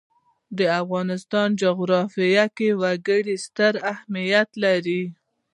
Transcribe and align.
د 0.57 0.59
افغانستان 0.81 1.47
جغرافیه 1.61 2.45
کې 2.57 2.69
وګړي 2.81 3.35
ستر 3.45 3.73
اهمیت 3.93 4.49
لري. 4.63 5.03